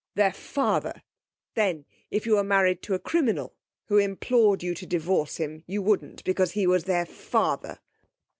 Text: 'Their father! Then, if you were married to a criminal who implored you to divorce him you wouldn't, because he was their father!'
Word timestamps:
'Their 0.15 0.33
father! 0.33 1.03
Then, 1.53 1.85
if 2.09 2.25
you 2.25 2.33
were 2.33 2.43
married 2.43 2.81
to 2.81 2.95
a 2.95 2.99
criminal 2.99 3.53
who 3.85 3.99
implored 3.99 4.63
you 4.63 4.73
to 4.73 4.87
divorce 4.87 5.37
him 5.37 5.63
you 5.67 5.83
wouldn't, 5.83 6.23
because 6.23 6.53
he 6.53 6.65
was 6.65 6.85
their 6.85 7.05
father!' 7.05 7.77